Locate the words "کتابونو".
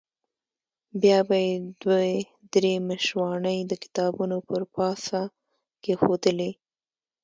3.83-4.37